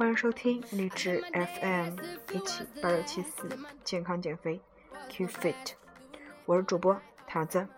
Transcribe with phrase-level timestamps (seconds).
[0.00, 1.94] 欢迎收听励志 FM
[2.32, 3.46] 一七八六七四
[3.84, 4.58] 健康减肥
[5.10, 5.54] Q Fit，
[6.46, 7.68] 我是主播桃子。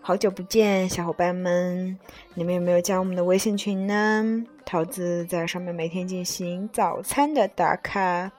[0.00, 1.98] 好久不见，小伙伴们，
[2.32, 4.42] 你们有没有加我们的微信群呢？
[4.64, 8.32] 桃子在上面每天进行早餐的打卡。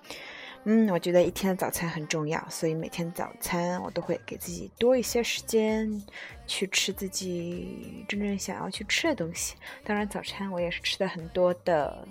[0.64, 6.04] 嗯，我觉得一天的早餐很重要，所以每天早餐我都会给自己多一些时间
[6.48, 9.54] 去吃自己真正想要去吃的东西。
[9.84, 12.08] 当然，早餐我也是吃的很多的，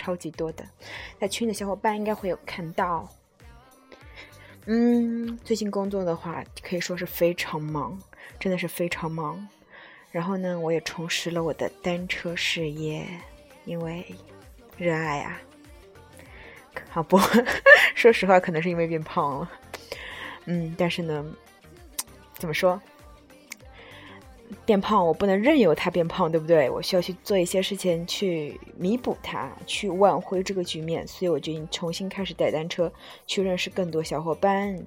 [0.00, 0.64] 超级多的。
[1.20, 3.06] 在群里的小伙伴应该会有看到。
[4.64, 7.98] 嗯，最近工作的话可以说是非常忙，
[8.38, 9.46] 真的是非常忙。
[10.10, 13.06] 然后呢，我也重拾了我的单车事业，
[13.64, 14.04] 因为
[14.78, 15.38] 热爱啊。
[16.88, 17.18] 好不，
[17.94, 19.50] 说实话，可能是因为变胖了。
[20.46, 21.24] 嗯，但是呢，
[22.34, 22.80] 怎么说？
[24.64, 26.68] 变胖，我不能任由它变胖，对不对？
[26.70, 31.06] 我需要去做一些事情去弥补它，去挽回这个局面。
[31.06, 32.92] 所以我决定重新开始带单车，
[33.26, 34.78] 去认识更多小伙伴。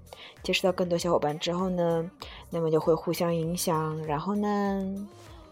[0.41, 2.09] 接触到更多小伙伴之后呢，
[2.49, 5.07] 那么就会互相影响，然后呢，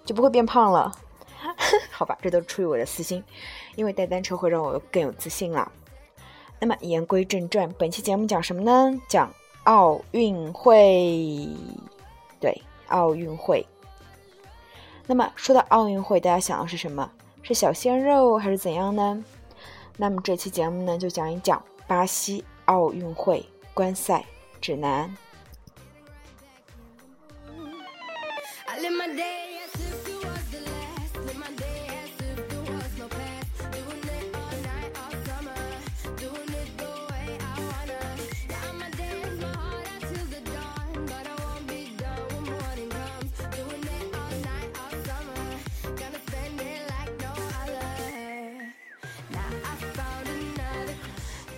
[0.06, 0.92] 就不会变胖了。
[1.92, 3.24] 好吧，这都出于我的私心，
[3.76, 5.72] 因为带单车会让我更有自信了。
[6.60, 9.02] 那么言归正传，本期节目讲什么呢？
[9.08, 11.48] 讲奥运会。
[12.40, 13.66] 对，奥运会。
[15.12, 17.12] 那么说到奥运会，大家想的是什么？
[17.44, 19.22] 是小鲜肉还是怎样呢？
[19.98, 24.24] 那么这期节目呢，就讲一讲巴西奥运会观赛
[24.62, 25.14] 指南。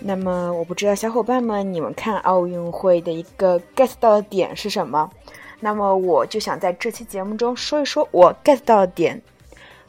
[0.06, 5.10] 那么我不知道小伙伴们你们看奥运会的一个 get 到的点是什么？
[5.60, 9.22] 那么我就想在这期节目中说一说我 get 到的点。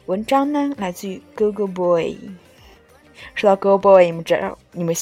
[0.06, 2.16] 文章呢来自于 Google Boy。
[3.34, 4.96] 说到 Google Boy，你们知道你们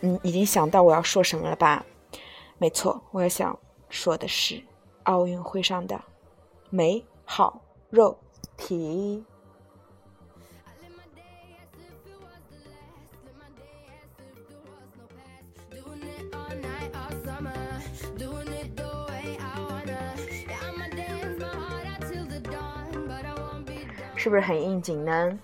[0.00, 1.84] 嗯已经想到我要说什么了吧？
[2.58, 3.58] 没错，我要想
[3.88, 4.62] 说的是
[5.02, 6.00] 奥运会上的
[6.70, 8.16] 美好肉
[8.56, 9.24] 体。
[24.22, 25.36] 是不是很应景呢？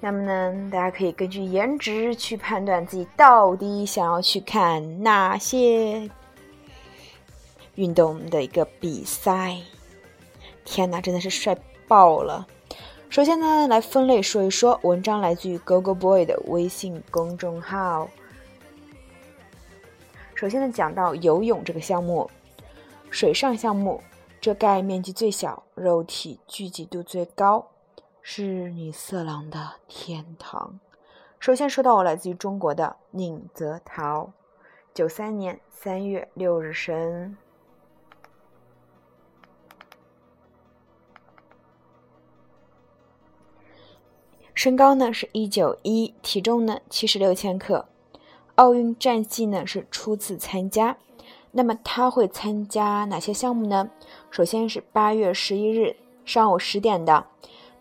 [0.00, 6.10] 那么呢，大家可以根据颜值去判断自己到底想要去看哪些
[7.76, 9.56] 运动的一个比赛。
[10.64, 11.56] 天哪，真的是帅
[11.86, 12.44] 爆了！
[13.08, 18.08] 首先呢，来分类说一说，文章来自于 Google Boy 的微信公众号。
[20.34, 22.28] 首先呢，讲到游泳这个项目，
[23.10, 24.02] 水上项目，
[24.40, 27.64] 遮盖面积最小，肉体聚集度最高。
[28.26, 30.80] 是女色狼的天堂。
[31.38, 34.32] 首先说到我来自于中国的宁泽涛，
[34.94, 37.36] 九三年三月六日生，
[44.54, 47.86] 身高呢是一九一，体重呢七十六千克，
[48.54, 50.96] 奥运战绩呢是初次参加。
[51.52, 53.90] 那么他会参加哪些项目呢？
[54.30, 57.26] 首先是八月十一日上午十点的。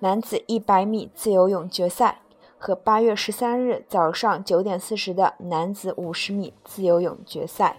[0.04, 2.20] 男子一百米自由泳决赛
[2.58, 7.78] 和八月十三日早上九点四十的男子五十米自由泳决赛。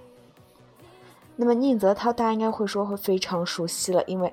[1.36, 4.32] 那么宁泽涛，大家应该会说会非常熟悉了，因为，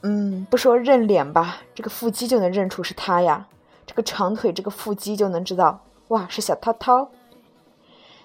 [0.00, 3.46] 嗯，不说认脸吧，这个腹肌就能认出是他呀。
[3.86, 7.10] 这个长腿，这个腹肌就能知道，哇，是小涛涛。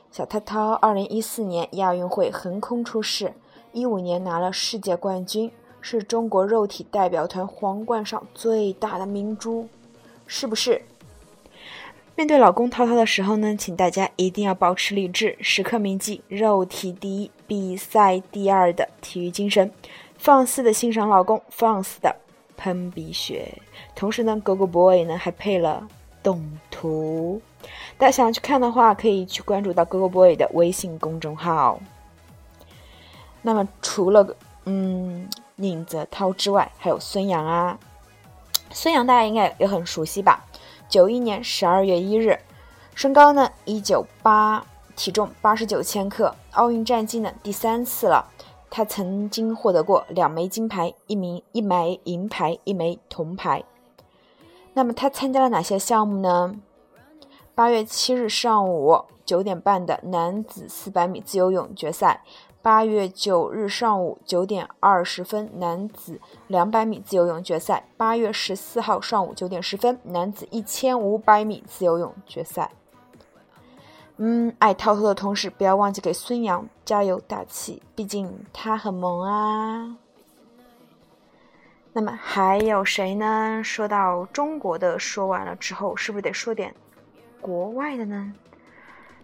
[0.10, 3.36] 小涛涛，二零一四年亚运会横空出世，
[3.72, 5.52] 一五年拿了世界冠军。
[5.82, 9.68] 是中国肉体代表团皇冠上最大的明珠，
[10.26, 10.82] 是不是？
[12.16, 19.72] 面对老公涛涛的时候呢，请大家一定要保持理智，时刻铭记肉体第一、比赛第二的体育精神，
[20.18, 22.16] 放肆的欣赏老公，放肆的
[22.58, 23.62] 喷鼻血。
[23.94, 25.88] 同时呢，Google Boy 呢还配了
[26.24, 27.40] 动图，
[28.00, 31.80] 大家想要去看的话，可以去关注到 Google Boy 的微信公众号。
[33.44, 34.36] 那么除了
[34.66, 35.30] 嗯。
[35.58, 37.78] 宁泽涛之外，还有孙杨啊。
[38.72, 40.46] 孙杨大家应该也很熟悉吧？
[40.88, 42.40] 九一年十二月一日，
[42.96, 44.66] 身高呢一九八，
[44.96, 48.32] 体重八十九千克，奥运战绩呢第三次了。
[48.70, 53.64] 他曾经获得过两枚金牌，一名一枚银牌，一枚铜牌。
[54.74, 56.56] 那么他参加了哪些项目呢？
[57.56, 62.22] 八月七日上午九点半的男子四百米自由泳决赛。
[62.68, 72.70] 八月九日上午九点二十分，男子两百米自由泳决赛；八月十四号上午九点十分，男子一千五百米自由泳决赛。
[74.18, 79.96] 嗯，爱滔滔的同时，不要忘记给孙杨加油打气，毕竟他很萌啊。
[81.94, 83.62] 那么还有谁呢？
[83.64, 86.76] 说到中国的说完了之后，是不是得说点
[87.40, 88.34] 国外的呢？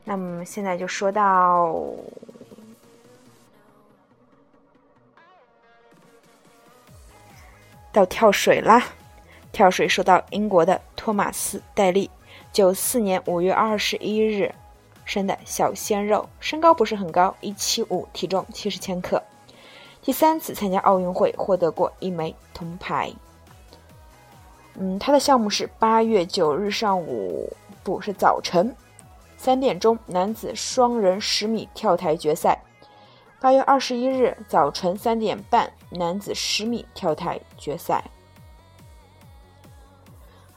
[0.05, 1.75] 那么现在就说到。
[7.93, 8.83] 到跳水啦！
[9.51, 12.09] 跳水说到英国的托马斯·戴利，
[12.51, 14.55] 九四年五月二十一日
[15.05, 19.21] 生的小鲜肉，身高不是很高，一七五，体重七十千克。
[20.01, 23.13] 第三次参加奥运会，获得过一枚铜牌。
[24.73, 28.75] 嗯，他的项目是八月九日上午，不是早晨
[29.37, 32.59] 三点钟，男子双人十米跳台决赛。
[33.43, 38.01] 八月二十一日早晨三点半，男子十米跳台决赛。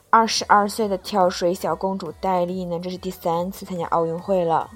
[0.09, 4.69] 二十二岁的跳水小公主戴丽呢，这是第三次参加奥运会了。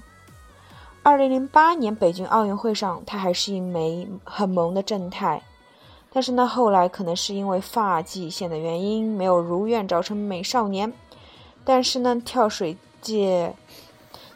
[1.04, 5.42] 二零零八年北京奥运会上，她还是一枚很萌的正太，
[6.12, 10.92] 但是呢，后来可能是因为发际线的原因，没有如愿找成美少年。
[11.64, 13.56] 但是呢，跳水界，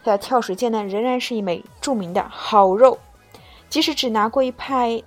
[0.01, 2.97] 在跳水界呢，仍然是一枚著名的好肉。
[3.75, 5.03] 即使只拿过一派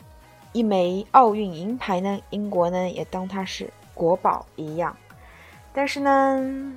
[0.53, 4.95] 一枚奥运银牌呢，英国呢也当它是国宝一样。
[5.73, 6.77] 但是呢，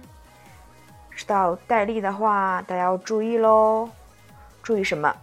[1.10, 3.90] 知道戴笠的话，大家要注意喽，
[4.64, 5.14] 注意什么？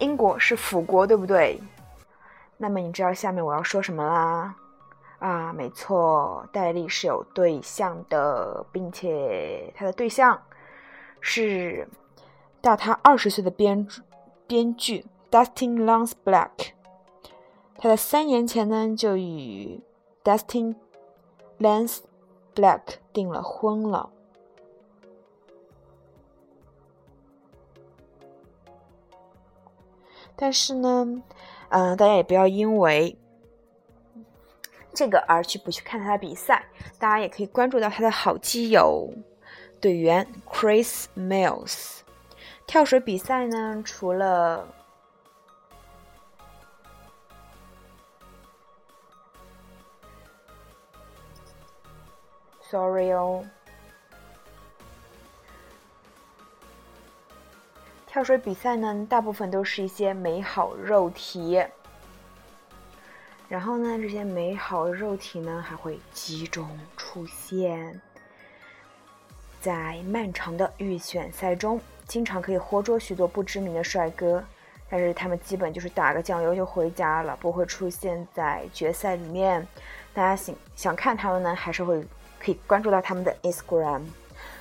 [0.00, 1.60] 英国是辅国，对不对？
[2.56, 4.56] 那么你知道下面我要说什么啦？
[5.20, 10.42] 啊，没错，戴笠是有对象的，并且他的对象
[11.20, 11.86] 是
[12.60, 13.86] 大他二十岁的编
[14.46, 16.72] 编剧 Dustin Lance Black，
[17.76, 19.80] 他在三年前呢就与
[20.22, 20.76] Dustin
[21.58, 22.00] Lance
[22.54, 22.82] Black
[23.12, 24.10] 订了婚了。
[30.36, 31.22] 但是呢，
[31.68, 33.16] 嗯，大家也不要因为
[34.92, 36.66] 这个而去不去看他的比赛。
[36.98, 39.12] 大家也可以关注到他的好基友
[39.80, 42.03] 队员 Chris Mills。
[42.66, 44.66] 跳水比赛呢，除了
[52.62, 53.46] ，sorry 哦，
[58.08, 61.64] 跳水比赛呢，大部分都是一些美好肉体，
[63.48, 68.00] 然后呢，这些美好肉体呢，还会集中出现
[69.60, 71.80] 在漫长的预选赛中。
[72.06, 74.44] 经常可以活捉许多不知名的帅哥，
[74.88, 79.66] 但是他们基本就是打个酱油就回家了，不会出现在决赛里面。
[80.12, 82.06] 大家想想看他们呢，还是会
[82.38, 84.02] 可以关注到他们的 Instagram。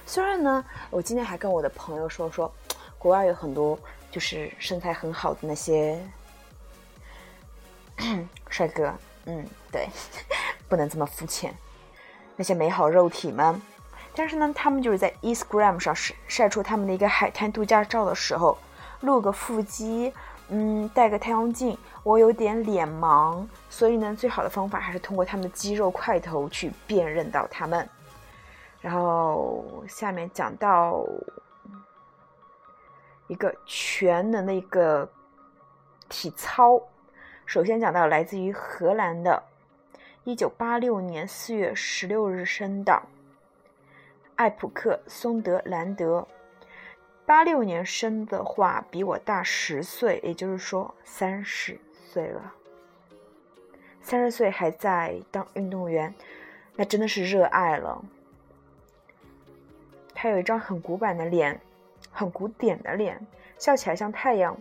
[0.05, 2.51] 虽然呢，我今天还跟我的朋友说说，
[2.97, 3.77] 国外有很多
[4.09, 5.99] 就是身材很好的那些
[8.49, 8.93] 帅哥，
[9.25, 9.87] 嗯，对，
[10.67, 11.53] 不能这么肤浅，
[12.35, 13.61] 那些美好肉体们。
[14.15, 18.57] 但是呢，他们就是在 Instagram 上晒晒出他们的一个海滩度假照的时候，
[19.01, 20.13] 露个腹肌，
[20.49, 21.77] 嗯，戴个太阳镜。
[22.03, 27.89] 我有点脸盲，所以呢，最好的方法还是通过他们的肌肉块头去辨认到他们。
[28.81, 31.03] 然后下面讲到
[33.27, 35.09] 一个全能的一个
[36.09, 36.79] 体操，
[37.45, 39.41] 首先讲到来自于荷兰的，
[40.25, 43.01] 一九八六年四月十六日生的。
[44.35, 46.27] 艾普克松德兰德，
[47.25, 52.53] 八六年生的话，比我大十岁，也就是说三十岁了。
[54.01, 56.13] 三十岁还在当运动员，
[56.75, 58.03] 那真的是热爱了。
[60.13, 61.59] 他有一张很古板的脸，
[62.11, 63.25] 很古典的脸，
[63.57, 64.57] 笑起来像太阳，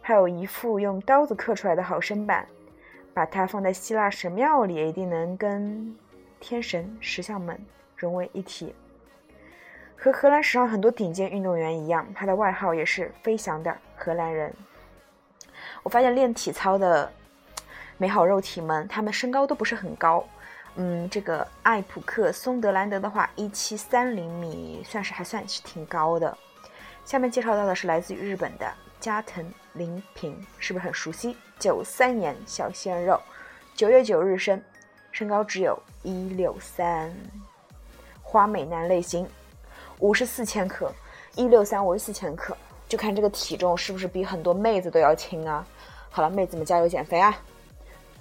[0.00, 2.46] 还有一副用刀子刻出来的好身板。
[3.14, 5.96] 把它放在希腊神庙里，一定能跟
[6.38, 7.58] 天神、石像们
[7.96, 8.74] 融为一体。
[9.96, 14.54] 和荷兰史上很多顶尖运动员一样，他的外号也是“飞翔的荷兰人”。
[15.82, 17.10] 我发现练体操的
[17.96, 20.24] 美好肉体们，他们身高都不是很高。
[20.76, 26.36] 嗯，这个艾普克松德兰德的话，一七三零米，算是还算是挺高的。
[27.04, 31.36] 下面介绍到的是来自于日本的加藤林平，是不是很熟悉？
[31.58, 33.18] 九三年小鲜肉，
[33.74, 34.62] 九月九日生，
[35.10, 37.10] 身高只有一六三，
[38.22, 39.26] 花美男类型。
[39.98, 40.92] 五十四千克，
[41.34, 42.56] 一六三五十四千克，
[42.88, 45.66] 就看这个体重是不是比很多妹子都要轻啊？
[46.10, 47.36] 好了，妹子们加油减肥啊！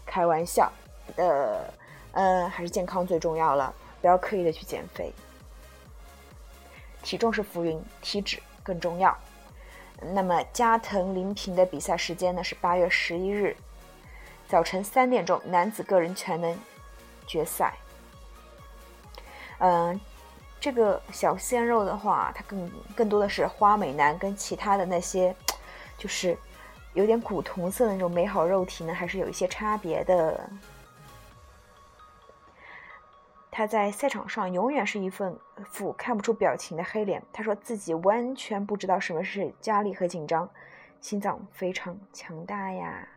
[0.05, 0.71] 开玩笑，
[1.15, 1.61] 呃，
[2.11, 5.13] 嗯，还是健康最重要了，不要刻意的去减肥。
[7.01, 9.15] 体重是浮云，体脂更重要。
[10.13, 13.55] 那么加藤林平的比赛时间呢是八月十一日
[14.47, 16.57] 早晨三点钟，男子个人全能
[17.25, 17.73] 决赛。
[19.59, 19.99] 嗯，
[20.65, 25.35] 这个小鲜肉的话，他更更多的是花美男，跟其他的那些
[25.95, 26.35] 就是。
[26.95, 30.49] 有点古铜色的那种美好肉体呢，还是有一些差别的。
[33.51, 37.21] 他在赛场上永远是一份副看不出表情的黑脸。
[37.33, 40.49] 他说自己完全不知道什么是压力和紧张，
[41.01, 43.09] 心脏非常强大呀。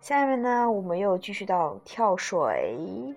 [0.00, 3.14] 下面呢，我们又继续到跳水，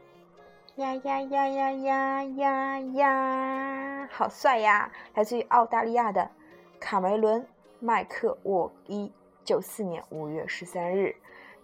[0.77, 4.89] 呀呀呀呀呀呀呀，好帅呀！
[5.13, 6.31] 来自于澳大利亚的
[6.79, 7.45] 卡梅伦。
[7.79, 9.11] 麦克沃伊，
[9.43, 11.15] 九四年五月十三日，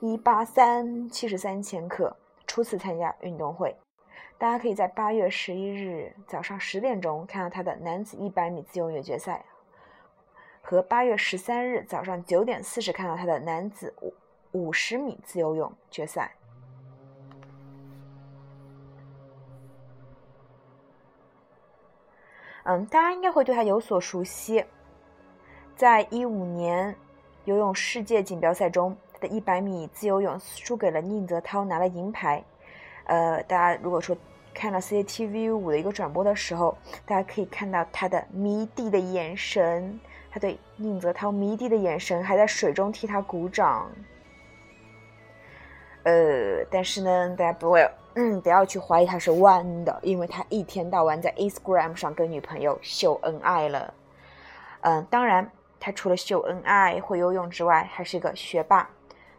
[0.01, 3.77] 一八三七十三千克，初次参加运动会。
[4.37, 9.45] 大家可以在八月十一日早上十点钟看到他的男子一百米自由泳决赛，
[10.61, 14.13] 和八月十三日早上九点四十看到他的男子五
[14.51, 16.33] 五十米自由泳决赛。
[22.69, 24.61] 嗯，大家应该会对他有所熟悉。
[25.73, 26.93] 在一五年
[27.45, 32.43] 游泳世界锦标赛中，他的一百米自由泳输给了宁泽涛，拿了银牌。
[33.05, 34.13] 呃，大家如果说
[34.53, 39.97] 看了 CCTV 五的一个转播的时候，大家可以看到他的迷弟的眼神，
[40.29, 43.89] 他对宁泽涛迷弟的眼神，还在水中替他鼓掌。
[46.07, 53.93] 呃，但是呢，大家不要，嗯，不要去怀疑他是弯的，因为他一天到晚在 Instagram 上跟女朋友秀恩爱了。
[54.81, 55.49] 嗯，当然。
[55.79, 58.89] 他除了秀恩爱、会游泳之外，还是一个学霸。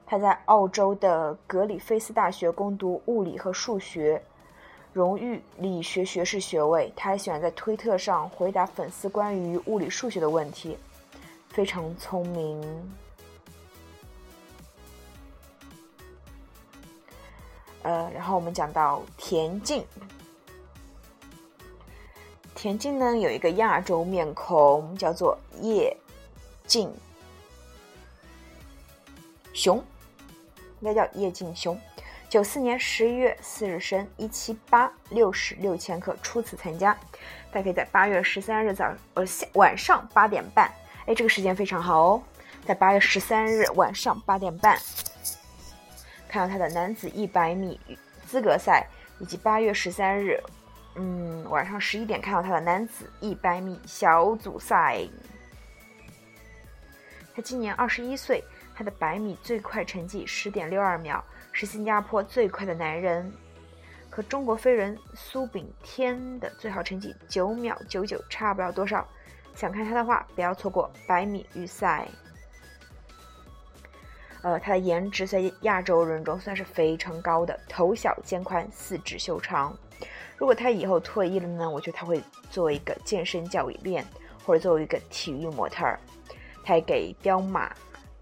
[0.06, 4.22] 他在澳洲的格里菲斯大学攻读物理和数学，
[4.92, 6.92] 荣誉理学学士学位。
[6.94, 10.78] 他还喜欢在推特上回答粉丝关于物理数学的问题，
[11.48, 12.62] 非常聪明。
[17.82, 19.84] 呃，然后我们讲到田径，
[22.54, 25.96] 田径呢有一个亚洲面孔，叫做叶。
[26.66, 26.92] 静
[29.54, 29.82] 雄，
[30.80, 31.80] 应该叫叶敬雄。
[32.28, 36.92] 九四年十一月四日生，一七八，六十六千克，初次参加。
[37.50, 40.70] 大家可以在八月十三日早呃下晚上八点半，
[41.06, 42.22] 哎，这个时间非常好哦，
[42.66, 44.78] 在八月十三日晚上八点半，
[46.28, 47.80] 看到他的男子一百米
[48.26, 48.86] 资格赛，
[49.18, 50.38] 以及八月十三日，
[50.96, 55.00] 嗯，晚上十一点看到他的男子一百米小组赛。
[57.34, 58.44] 他今年二十一岁，
[58.74, 63.32] 他的百米最快成绩十点六二秒，是新加坡最快的男人，
[64.10, 69.06] 和中国飞人苏炳添的最好成绩九秒九九差不了多少。
[69.54, 72.06] 想看他的话，不要错过百米预赛。
[74.48, 79.76] 呃，他的颜值在亚洲人中算是非常高的，头小肩宽，四肢修长。
[80.38, 84.02] 如果他以后退役了呢，我觉得他会做一个健身教练，
[84.46, 86.00] 或者作为一个体育模特儿。
[86.64, 87.70] 他还给彪马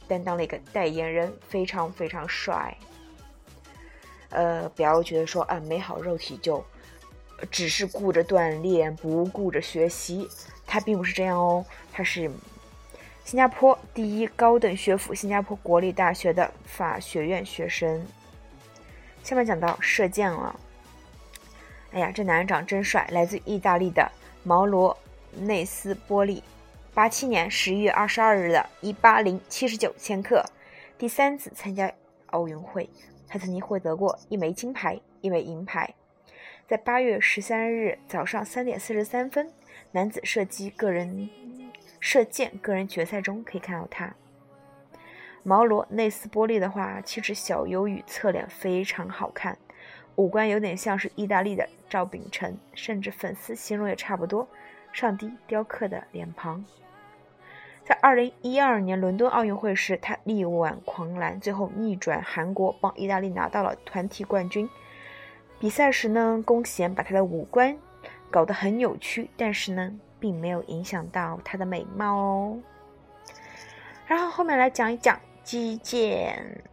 [0.09, 2.77] 担当了一个代言人，非常非常帅。
[4.31, 6.65] 呃，不要觉得说啊，美好肉体就
[7.53, 10.29] 只是顾着锻炼，不顾着学习，
[10.67, 11.65] 他并不是这样哦。
[11.93, 12.29] 他是
[13.27, 18.07] 新加坡第一高等学府——新加坡国立大学的法学院学生。
[19.25, 20.55] 下面讲到射箭了。
[21.91, 24.09] 哎呀，这男人长真帅，来自意大利的
[24.45, 24.97] 毛罗
[25.41, 26.41] 内斯波利。
[26.95, 30.45] 八七年十一月二十二日的一八零七十九千克，
[30.97, 31.93] 第三次参加
[32.27, 32.89] 奥运会，
[33.27, 35.93] 他曾经获得过一枚金牌、一枚银牌。
[36.69, 39.53] 在八月十三日早上三点四十三分，
[39.91, 41.29] 男子射击个人
[42.09, 44.15] 射箭个人决赛中可以看到他。
[45.43, 49.59] 毛罗内斯波利的话，气质小忧郁侧脸非常好看，
[50.15, 54.47] 五官有点像是意大利的赵秉承，甚至粉丝形容也差不多，
[54.93, 56.65] 上帝雕刻的脸庞。
[57.85, 64.71] 在二零一二年伦敦奥运会时，他力挽狂澜，最后逆转韩国，帮意大利拿到了团体冠军。
[65.59, 67.77] 比赛时呢，弓弦把他的五官
[68.31, 69.93] 搞得很扭曲，但是呢，
[70.27, 72.59] 并没有影响到他的美貌哦。
[74.09, 76.65] 然后后面来讲一讲击剑。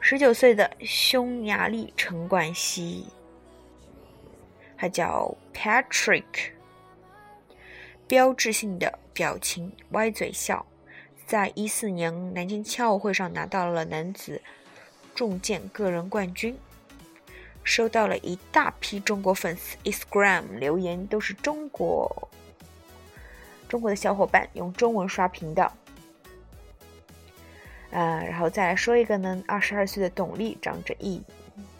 [0.00, 3.06] 十九岁的匈牙利陈冠希，
[4.76, 6.50] 他叫 Patrick，
[8.08, 10.66] 标志性的表情歪嘴笑，
[11.24, 14.42] 在一四年南京青奥会上拿到了男子
[15.14, 16.58] 重剑个人冠军，
[17.64, 22.28] 收到了一大批中国粉丝 Instagram 留言，都是中国
[23.68, 25.72] 中国的小伙伴用中文刷屏的。
[27.90, 31.22] 呃，然后再来说一个呢，二十二岁的董力长着一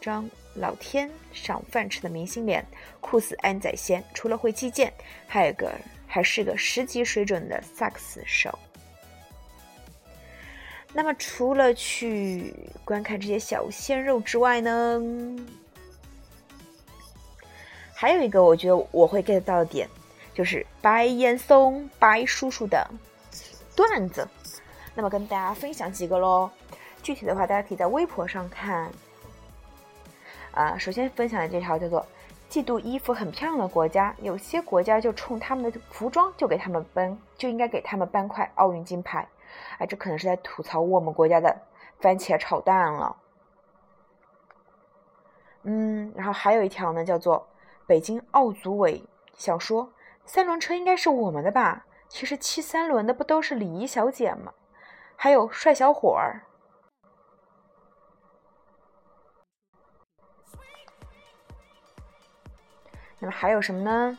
[0.00, 2.64] 张老天赏饭吃的明星脸，
[3.00, 4.04] 酷似安宰贤。
[4.12, 4.92] 除了会击剑，
[5.26, 5.72] 还有个
[6.06, 8.58] 还是个十级水准的萨克斯手。
[10.92, 15.00] 那么除了去观看这些小鲜肉之外呢，
[18.02, 19.88] 还有一个我觉得我会 get 到的点，
[20.34, 22.84] 就是白岩松白叔叔的
[23.76, 24.26] 段子。
[24.92, 26.50] 那么跟大家分享几个喽，
[27.00, 28.90] 具体的话大家可以在微博上看。
[30.50, 32.04] 啊，首先分享的这条叫做
[32.50, 39.28] “嫉妒衣服很漂亮的国家”，有些国家就冲他们的服装就给他们颁，就应该给他们颁块奥运金牌。
[39.78, 41.56] 哎，这可能是在吐槽我们国家的
[42.00, 43.14] 番茄炒蛋了。
[45.62, 47.46] 嗯，然后还有一条呢，叫做
[47.92, 49.04] “北京奥组委
[49.36, 49.92] 想说
[50.24, 51.84] 三轮车应该是我们的吧？
[52.08, 54.54] 其实骑三轮的不都是礼仪小姐吗？”
[55.14, 56.40] 还有帅小伙儿，
[63.18, 64.18] 那么还有什么呢？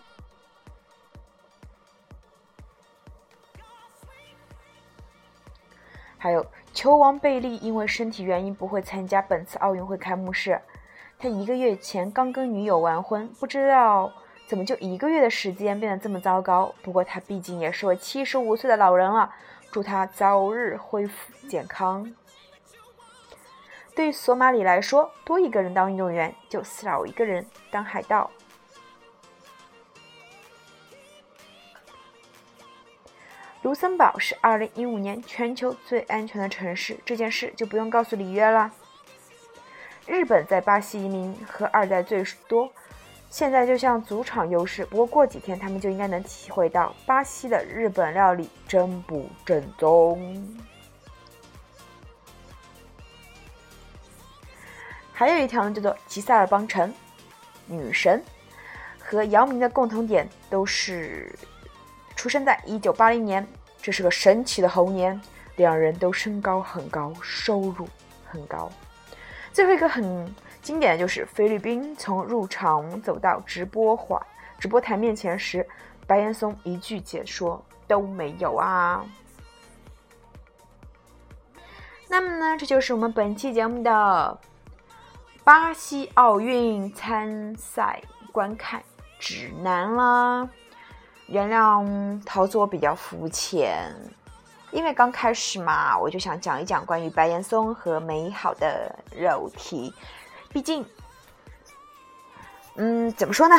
[6.19, 10.61] 还有球王贝利因为身体原因不会参加本次奥运会开幕式。
[11.23, 14.11] 他一个月前刚跟女友完婚，不知道
[14.45, 16.75] 怎么就一个月的时间变得这么糟糕。
[16.81, 19.33] 不过他毕竟也是位七十五岁的老人了。
[19.71, 22.13] 祝他早日恢复健康。
[23.95, 28.29] 对于索马里来说，多一个人当运动员，就少一个人当海盗。
[33.61, 38.69] 卢森堡是二零一五年全球最安全的城市，这件事就不用告诉里约了。
[40.05, 42.71] 日本在巴西移民和二代最多。
[43.29, 50.55] 现在就像主场优势，不过过几天他们就应该能体会到巴西的日本料理真不正宗。
[55.11, 56.93] 还有一条呢，叫做吉塞尔邦城
[57.65, 58.23] 女神
[58.99, 61.33] 和姚明的共同点都是
[62.15, 63.47] 出生在一九八零年，
[63.81, 65.19] 这是个神奇的猴年，
[65.55, 67.87] 两人都身高很高，收入
[68.25, 68.71] 很高。
[69.53, 70.35] 最后一个很。
[70.61, 74.25] 经典的就是菲律宾从入场走到直播话
[74.57, 75.67] 直播台面前时，
[76.07, 79.03] 白岩松一句解说都没有啊。
[82.07, 84.39] 那么呢，这就是我们本期节目的
[85.43, 88.81] 巴西奥运参赛观看
[89.19, 90.47] 指南啦。
[91.27, 93.93] 原谅桃子我比较肤浅，
[94.73, 99.93] 因为刚开始嘛，我就想讲一讲关于白岩松和美好的肉体。
[100.49, 100.83] 毕竟，
[102.75, 103.55] 嗯，怎么说呢？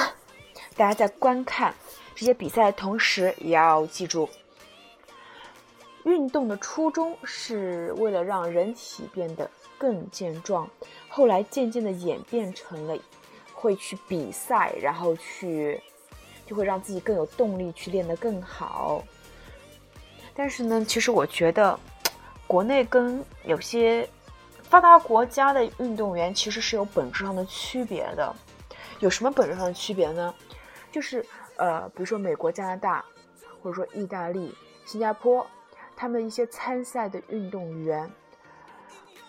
[0.77, 1.73] 大家在观看
[2.17, 4.29] 这些比赛的同时，也要记住，
[6.03, 9.49] 运动的初衷是为了让人体变得
[9.79, 10.69] 更健壮。
[11.09, 12.99] 后来渐渐的演变成了
[13.53, 15.81] 会去比赛，然后去
[16.45, 19.05] 就会让自己更有动力去练得更好。
[20.35, 21.79] 但是呢，其实我觉得
[22.47, 24.09] 国内跟有些。
[24.71, 28.35] 发达国家的运动员其实是有本质上的区别的，
[28.99, 30.35] 有什么本质上的区别呢？
[30.91, 31.25] 就是
[31.57, 33.05] 呃，比如说美国、加拿大，
[33.63, 34.53] 或者说意大利、
[34.85, 35.47] 新加坡，
[35.95, 38.11] 他们一些参赛的运动员，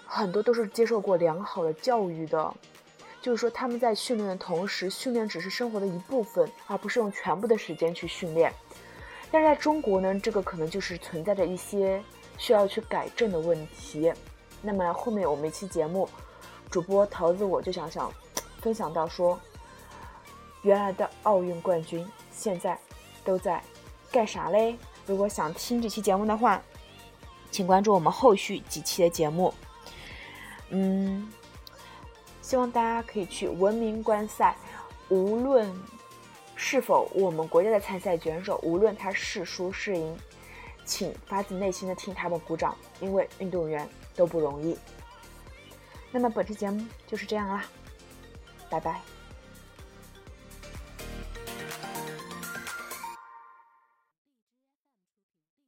[0.08, 2.52] 很多都是接受过良好的教育的，
[3.22, 8.52] 就是说他们在训练的同时，训练只是生活的一部分，而不是用全部的时间去训练。
[9.32, 12.02] 但是在中国呢，这个可能就是存在着一些
[12.38, 14.14] 需要去改正的问题。
[14.62, 16.08] 那么后面我们一期节目，
[16.70, 18.12] 主播桃子我就想想，
[18.62, 19.40] 分享到说，
[20.62, 22.80] 原来的奥运冠军现在
[23.24, 23.62] 都在
[24.12, 24.76] 干啥嘞？
[25.06, 26.62] 如果想听这期节目的话，
[27.52, 29.54] 请关注我们后续几期的节目。
[30.70, 31.32] 嗯，
[32.42, 34.56] 希望大家可以去文明观赛，
[35.10, 35.72] 无论
[36.56, 40.18] 是否我们国家的参赛选手，无论他是输是赢，
[40.86, 43.88] 请发自内心的替他们鼓掌，因为运动员。
[44.16, 44.78] 都不容易。
[46.10, 47.66] 那么本期节目就是这样啦，
[48.70, 49.02] 拜拜。